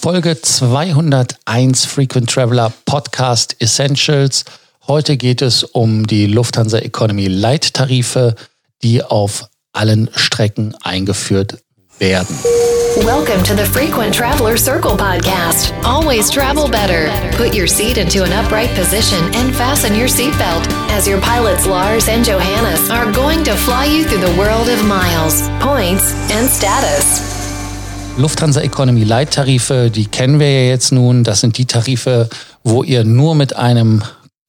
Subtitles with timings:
[0.00, 4.44] Folge 201 Frequent Traveler Podcast Essentials.
[4.86, 8.36] Heute geht es um die Lufthansa Economy Light Tarife,
[8.84, 11.58] die auf allen Strecken eingeführt
[11.98, 12.32] werden.
[13.04, 15.74] Welcome to the Frequent Traveler Circle podcast.
[15.82, 17.10] Always travel better.
[17.36, 22.08] Put your seat into an upright position and fasten your seatbelt as your pilots Lars
[22.08, 27.37] and Johannes are going to fly you through the world of miles, points and status.
[28.18, 31.22] Lufthansa Economy Light Tarife, die kennen wir ja jetzt nun.
[31.22, 32.28] Das sind die Tarife,
[32.64, 34.02] wo ihr nur mit einem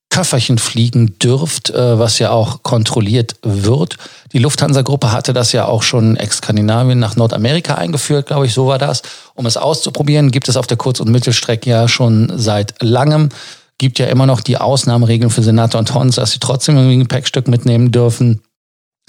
[0.09, 3.97] Köfferchen fliegen dürft, äh, was ja auch kontrolliert wird.
[4.33, 8.79] Die Lufthansa-Gruppe hatte das ja auch schon ex-Skandinavien nach Nordamerika eingeführt, glaube ich, so war
[8.79, 9.03] das.
[9.35, 13.29] Um es auszuprobieren, gibt es auf der Kurz- und Mittelstrecke ja schon seit langem.
[13.77, 17.01] Gibt ja immer noch die Ausnahmeregeln für Senator und Hons, dass sie trotzdem irgendwie ein
[17.01, 18.41] Gepäckstück mitnehmen dürfen.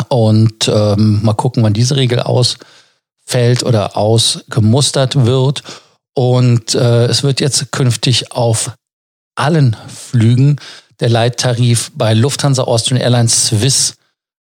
[0.09, 2.59] Und ähm, mal gucken, wann diese Regel aus
[3.27, 5.63] fällt oder ausgemustert wird.
[6.15, 8.73] Und äh, es wird jetzt künftig auf
[9.37, 10.57] allen Flügen
[11.01, 13.95] der Leittarif bei Lufthansa, Austrian Airlines, Swiss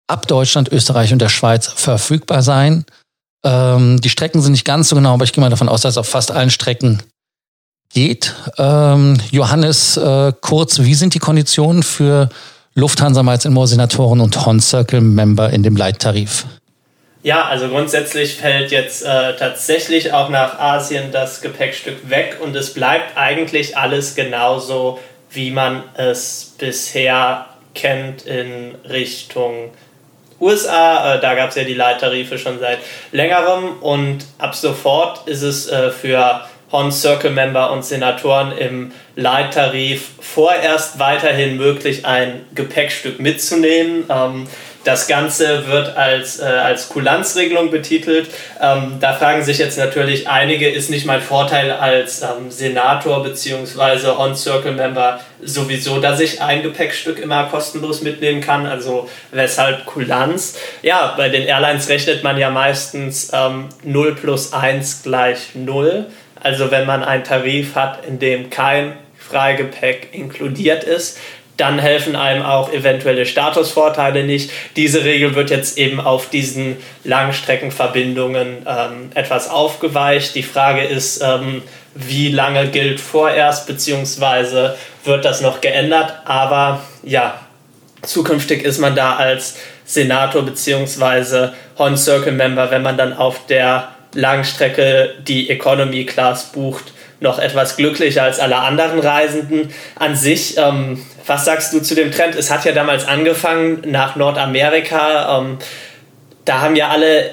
[0.07, 2.85] ab Deutschland, Österreich und der Schweiz verfügbar sein.
[3.45, 5.95] Ähm, die Strecken sind nicht ganz so genau, aber ich gehe mal davon aus, dass
[5.95, 7.03] es auf fast allen Strecken
[7.93, 8.35] geht.
[8.59, 12.29] Ähm, Johannes, äh, kurz, wie sind die Konditionen für
[12.75, 16.47] Lufthansa, Miles More Senatoren und Horn Circle Member in dem Leittarif?
[17.25, 22.75] Ja, also grundsätzlich fällt jetzt äh, tatsächlich auch nach Asien das Gepäckstück weg und es
[22.75, 29.71] bleibt eigentlich alles genauso, wie man es bisher kennt in Richtung
[30.39, 31.15] USA.
[31.15, 32.81] Äh, da gab es ja die Leittarife schon seit
[33.11, 40.11] längerem und ab sofort ist es äh, für Horn Circle Member und Senatoren im Leittarif
[40.21, 44.05] vorerst weiterhin möglich, ein Gepäckstück mitzunehmen.
[44.11, 44.47] Ähm,
[44.85, 48.29] das Ganze wird als, äh, als Kulanzregelung betitelt.
[48.61, 54.09] Ähm, da fragen sich jetzt natürlich einige, ist nicht mein Vorteil als ähm, Senator bzw.
[54.19, 58.67] On-Circle-Member sowieso, dass ich ein Gepäckstück immer kostenlos mitnehmen kann?
[58.67, 60.57] Also weshalb Kulanz?
[60.83, 66.07] Ja, bei den Airlines rechnet man ja meistens ähm, 0 plus 1 gleich 0.
[66.41, 71.19] Also wenn man einen Tarif hat, in dem kein Freigepäck inkludiert ist,
[71.57, 74.51] dann helfen einem auch eventuelle Statusvorteile nicht.
[74.77, 80.35] Diese Regel wird jetzt eben auf diesen Langstreckenverbindungen ähm, etwas aufgeweicht.
[80.35, 81.63] Die Frage ist, ähm,
[81.95, 86.15] wie lange gilt vorerst, beziehungsweise wird das noch geändert.
[86.25, 87.39] Aber ja,
[88.03, 93.91] zukünftig ist man da als Senator beziehungsweise Horn Circle Member, wenn man dann auf der
[94.15, 96.94] Langstrecke die Economy Class bucht,
[97.25, 99.71] noch etwas glücklicher als alle anderen Reisenden.
[99.97, 102.37] An sich, ähm, was sagst du zu dem Trend?
[102.37, 105.41] Es hat ja damals angefangen nach Nordamerika.
[105.41, 105.59] Ähm,
[106.45, 107.31] da haben ja alle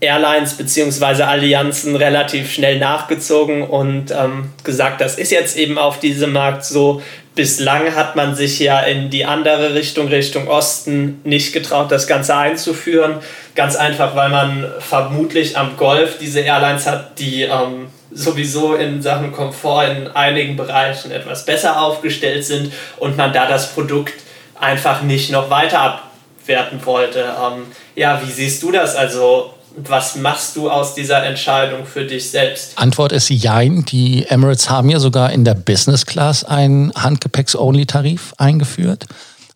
[0.00, 1.22] Airlines bzw.
[1.22, 7.00] Allianzen relativ schnell nachgezogen und ähm, gesagt, das ist jetzt eben auf diesem Markt so.
[7.36, 12.34] Bislang hat man sich ja in die andere Richtung, Richtung Osten, nicht getraut, das Ganze
[12.34, 13.18] einzuführen.
[13.54, 19.32] Ganz einfach, weil man vermutlich am Golf diese Airlines hat, die ähm, sowieso in Sachen
[19.32, 24.14] Komfort in einigen Bereichen etwas besser aufgestellt sind und man da das Produkt
[24.58, 26.02] einfach nicht noch weiter
[26.40, 27.20] abwerten wollte.
[27.20, 28.96] Ähm, ja, wie siehst du das?
[28.96, 32.76] Also was machst du aus dieser Entscheidung für dich selbst?
[32.76, 33.84] Antwort ist Jein.
[33.84, 39.06] Die Emirates haben ja sogar in der Business Class einen Handgepäcks-Only-Tarif eingeführt.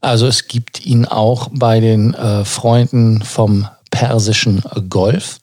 [0.00, 5.38] Also es gibt ihn auch bei den äh, Freunden vom persischen Golf.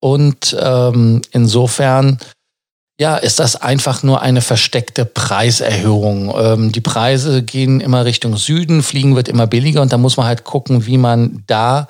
[0.00, 2.18] Und ähm, insofern
[2.98, 6.34] ja, ist das einfach nur eine versteckte Preiserhöhung.
[6.36, 10.26] Ähm, die Preise gehen immer Richtung Süden, Fliegen wird immer billiger und da muss man
[10.26, 11.88] halt gucken, wie man da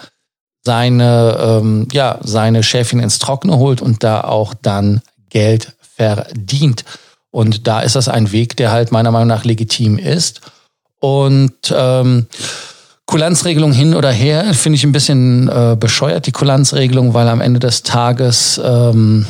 [0.65, 5.01] seine, ähm, ja, seine Schäfchen ins Trockene holt und da auch dann
[5.31, 6.85] Geld verdient.
[7.31, 10.41] Und da ist das ein Weg, der halt meiner Meinung nach legitim ist.
[10.99, 12.27] Und ähm,
[13.07, 17.61] Kulanzregelung hin oder her finde ich ein bisschen äh, bescheuert, die Kulanzregelung, weil am Ende
[17.61, 19.27] des Tages ähm,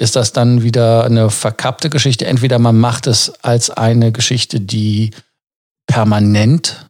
[0.00, 2.26] ist das dann wieder eine verkappte Geschichte.
[2.26, 5.10] Entweder man macht es als eine Geschichte, die
[5.86, 6.88] permanent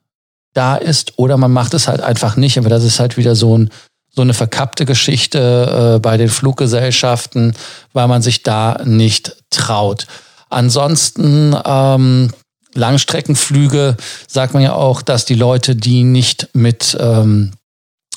[0.55, 2.57] da ist oder man macht es halt einfach nicht.
[2.57, 3.71] Aber das ist halt wieder so, ein,
[4.15, 7.57] so eine verkappte Geschichte äh, bei den Fluggesellschaften,
[7.93, 10.07] weil man sich da nicht traut.
[10.49, 12.31] Ansonsten ähm,
[12.75, 13.97] Langstreckenflüge
[14.29, 17.53] sagt man ja auch, dass die Leute, die nicht mit ähm,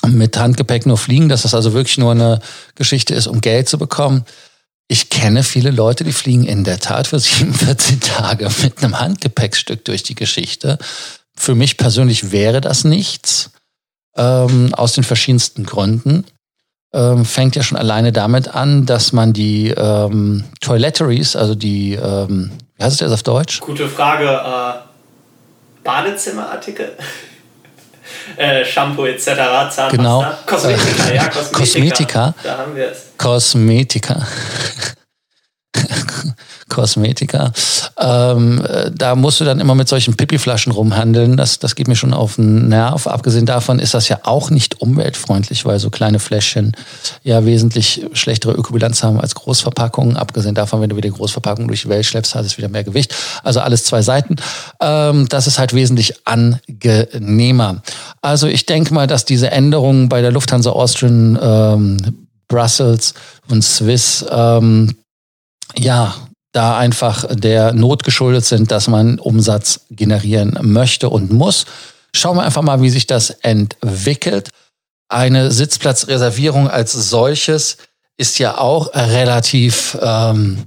[0.06, 2.40] mit Handgepäck nur fliegen, dass das also wirklich nur eine
[2.74, 4.24] Geschichte ist, um Geld zu bekommen.
[4.88, 9.84] Ich kenne viele Leute, die fliegen in der Tat für 47 Tage mit einem Handgepäckstück
[9.84, 10.78] durch die Geschichte.
[11.36, 13.50] Für mich persönlich wäre das nichts,
[14.16, 16.24] ähm, aus den verschiedensten Gründen.
[16.92, 22.52] ähm, fängt ja schon alleine damit an, dass man die ähm, Toiletteries, also die, ähm,
[22.76, 23.58] wie heißt es jetzt auf Deutsch?
[23.60, 24.28] Gute Frage.
[24.28, 26.92] Äh, Badezimmerartikel?
[28.36, 29.24] äh, Shampoo etc.
[29.24, 29.88] Zahnpasta.
[29.88, 30.24] Genau.
[30.46, 31.58] Kosmetika, äh, ja, Kosmetika.
[31.58, 32.34] Kosmetika.
[32.42, 33.12] Da haben wir es.
[33.18, 34.26] Kosmetika.
[36.68, 37.52] Kosmetika.
[37.98, 41.36] Ähm, äh, da musst du dann immer mit solchen Pipi-Flaschen rumhandeln.
[41.36, 43.06] Das, das geht mir schon auf den Nerv.
[43.06, 46.72] Abgesehen davon ist das ja auch nicht umweltfreundlich, weil so kleine Fläschchen
[47.22, 50.16] ja wesentlich schlechtere Ökobilanz haben als Großverpackungen.
[50.16, 53.14] Abgesehen davon, wenn du wieder Großverpackungen durch die Welt schleppst, hat es wieder mehr Gewicht.
[53.44, 54.36] Also alles zwei Seiten.
[54.80, 57.82] Ähm, das ist halt wesentlich angenehmer.
[58.24, 63.12] Also ich denke mal, dass diese Änderungen bei der Lufthansa Austrian, ähm, Brussels
[63.50, 64.96] und Swiss ähm,
[65.76, 66.14] ja,
[66.52, 71.66] da einfach der Not geschuldet sind, dass man Umsatz generieren möchte und muss.
[72.16, 74.48] Schauen wir einfach mal, wie sich das entwickelt.
[75.10, 77.76] Eine Sitzplatzreservierung als solches
[78.16, 80.64] ist ja auch relativ ähm,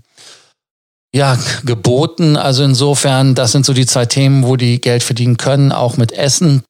[1.12, 2.38] ja, geboten.
[2.38, 6.12] Also insofern, das sind so die zwei Themen, wo die Geld verdienen können, auch mit
[6.12, 6.62] Essen.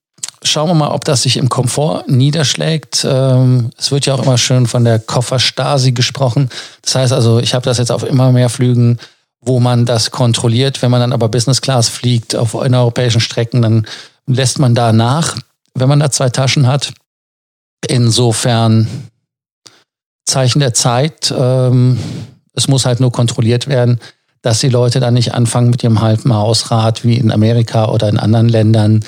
[0.47, 3.05] Schauen wir mal, ob das sich im Komfort niederschlägt.
[3.07, 6.49] Ähm, es wird ja auch immer schön von der Kofferstasi gesprochen.
[6.81, 8.97] Das heißt also, ich habe das jetzt auf immer mehr Flügen,
[9.41, 10.81] wo man das kontrolliert.
[10.81, 13.85] Wenn man dann aber Business Class fliegt auf europäischen Strecken, dann
[14.25, 15.37] lässt man da nach,
[15.73, 16.93] wenn man da zwei Taschen hat.
[17.87, 18.87] Insofern
[20.25, 21.33] Zeichen der Zeit.
[21.37, 21.97] Ähm,
[22.53, 23.99] es muss halt nur kontrolliert werden,
[24.41, 28.17] dass die Leute dann nicht anfangen mit ihrem halben Hausrad wie in Amerika oder in
[28.17, 29.03] anderen Ländern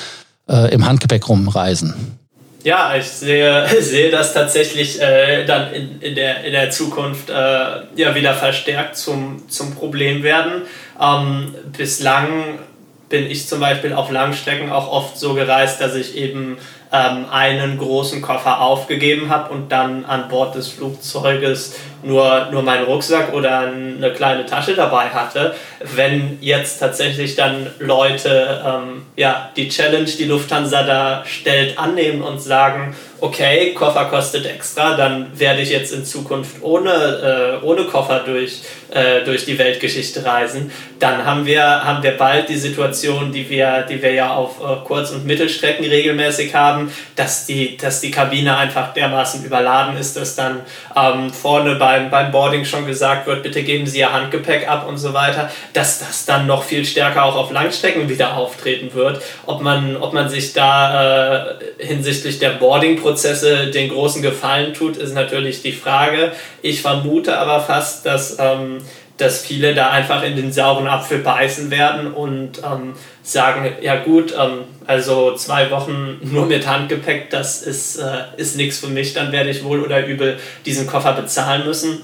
[0.49, 2.17] äh, im Handgepäck rumreisen.
[2.63, 7.33] Ja, ich sehe, sehe das tatsächlich äh, dann in, in, der, in der Zukunft äh,
[7.33, 10.63] ja wieder verstärkt zum, zum Problem werden.
[11.01, 12.59] Ähm, bislang
[13.07, 16.57] bin ich zum Beispiel auf Langstrecken auch oft so gereist, dass ich eben
[16.91, 22.85] ähm, einen großen Koffer aufgegeben habe und dann an Bord des Flugzeuges nur, nur meinen
[22.85, 25.55] Rucksack oder eine kleine Tasche dabei hatte.
[25.95, 32.41] Wenn jetzt tatsächlich dann Leute ähm, ja, die Challenge, die Lufthansa da stellt, annehmen und
[32.41, 38.21] sagen, okay, Koffer kostet extra, dann werde ich jetzt in Zukunft ohne, äh, ohne Koffer
[38.25, 38.61] durch,
[38.91, 43.85] äh, durch die Weltgeschichte reisen, dann haben wir, haben wir bald die Situation, die wir,
[43.89, 48.57] die wir ja auf äh, Kurz- und Mittelstrecken regelmäßig haben, dass die, dass die Kabine
[48.57, 50.61] einfach dermaßen überladen ist, dass dann
[50.95, 54.87] ähm, vorne bei beim, beim Boarding schon gesagt wird, bitte geben Sie Ihr Handgepäck ab
[54.87, 59.23] und so weiter, dass das dann noch viel stärker auch auf Langstrecken wieder auftreten wird.
[59.47, 65.15] Ob man, ob man sich da äh, hinsichtlich der Boarding-Prozesse den großen Gefallen tut, ist
[65.15, 66.31] natürlich die Frage.
[66.61, 68.77] Ich vermute aber fast, dass ähm,
[69.19, 74.33] dass viele da einfach in den sauren Apfel beißen werden und ähm, sagen, ja gut,
[74.37, 79.31] ähm, also zwei Wochen nur mit Handgepäck, das ist, äh, ist nichts für mich, dann
[79.31, 82.01] werde ich wohl oder übel diesen Koffer bezahlen müssen.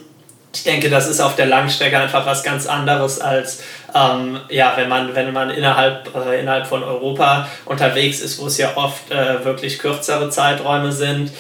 [0.54, 3.62] Ich denke, das ist auf der Langstrecke einfach was ganz anderes als
[3.96, 8.58] ähm, ja, wenn man, wenn man innerhalb, äh, innerhalb von Europa unterwegs ist, wo es
[8.58, 11.32] ja oft äh, wirklich kürzere Zeiträume sind.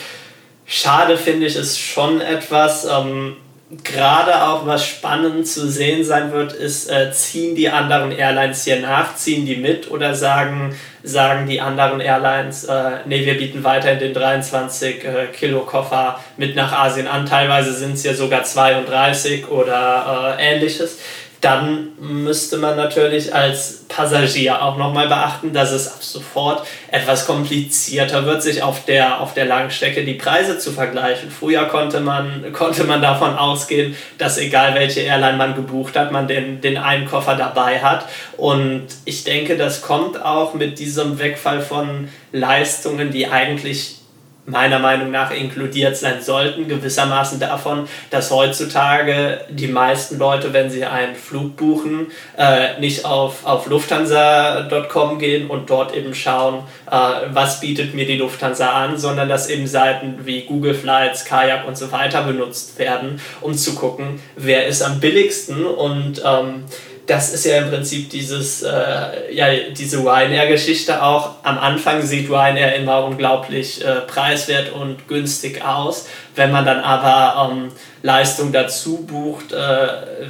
[0.66, 2.86] Schade finde ich es schon etwas.
[2.86, 3.36] Ähm,
[3.84, 8.80] gerade auch was spannend zu sehen sein wird, ist, äh, ziehen die anderen Airlines hier
[8.80, 14.00] nach, ziehen die mit oder sagen, sagen die anderen Airlines, äh, nee, wir bieten weiterhin
[14.00, 17.26] den 23 äh, Kilo Koffer mit nach Asien an.
[17.26, 21.00] Teilweise sind es ja sogar 32 oder äh, ähnliches
[21.46, 28.25] dann müsste man natürlich als Passagier auch nochmal beachten, dass es ab sofort etwas komplizierter
[28.25, 31.30] wird, sich auf der, auf der Langstrecke die Preise zu vergleichen.
[31.30, 36.28] Früher konnte man, konnte man davon ausgehen, dass egal welche Airline man gebucht hat, man
[36.28, 38.08] den, den einen Koffer dabei hat.
[38.38, 44.00] Und ich denke, das kommt auch mit diesem Wegfall von Leistungen, die eigentlich
[44.46, 50.86] meiner Meinung nach inkludiert sein sollten, gewissermaßen davon, dass heutzutage die meisten Leute, wenn sie
[50.86, 56.98] einen Flug buchen, äh, nicht auf, auf lufthansa.com gehen und dort eben schauen, äh,
[57.32, 61.78] was bietet mir die Lufthansa an, sondern dass eben Seiten wie Google Flights, Kayak und
[61.78, 66.66] so weiter benutzt werden, um zu gucken, wer ist am billigsten und ähm,
[67.08, 71.36] das ist ja im Prinzip dieses, äh, ja, diese Ryanair-Geschichte auch.
[71.44, 76.08] Am Anfang sieht Ryanair immer unglaublich äh, preiswert und günstig aus.
[76.36, 77.72] Wenn man dann aber ähm,
[78.02, 79.88] Leistung dazu bucht, äh,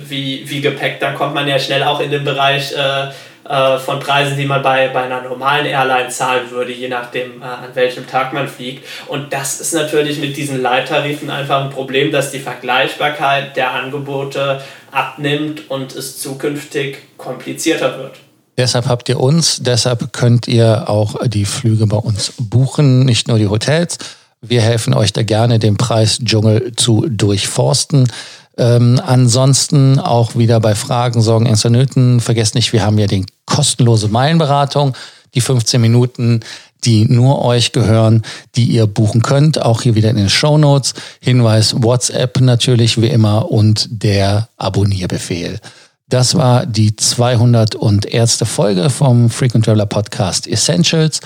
[0.08, 3.10] wie, wie Gepäck, dann kommt man ja schnell auch in den Bereich äh,
[3.48, 7.46] äh, von Preisen, die man bei, bei einer normalen Airline zahlen würde, je nachdem, äh,
[7.46, 8.86] an welchem Tag man fliegt.
[9.08, 14.62] Und das ist natürlich mit diesen Leittarifen einfach ein Problem, dass die Vergleichbarkeit der Angebote
[14.96, 18.14] abnimmt und es zukünftig komplizierter wird.
[18.58, 23.38] Deshalb habt ihr uns, deshalb könnt ihr auch die Flüge bei uns buchen, nicht nur
[23.38, 23.98] die Hotels.
[24.42, 28.10] Wir helfen euch da gerne, den Preisdschungel zu durchforsten.
[28.58, 32.22] Ähm, ansonsten auch wieder bei Fragen, Sorgen, Ängste, Nöten.
[32.22, 34.96] Vergesst nicht, wir haben ja die kostenlose Meilenberatung,
[35.34, 36.40] die 15 Minuten,
[36.86, 38.22] die nur euch gehören,
[38.56, 39.62] die ihr buchen könnt.
[39.62, 40.94] Auch hier wieder in den Show Notes.
[41.20, 45.60] Hinweis WhatsApp natürlich wie immer und der Abonnierbefehl.
[46.08, 48.44] Das war die 201.
[48.46, 51.20] Folge vom Frequent Traveler Podcast Essentials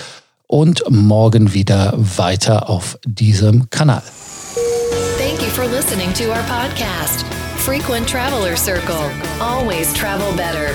[0.46, 4.02] und morgen wieder weiter auf diesem Kanal.
[5.18, 7.26] Thank you for listening to our podcast,
[7.58, 9.10] Frequent Traveler Circle.
[9.38, 10.74] Always travel better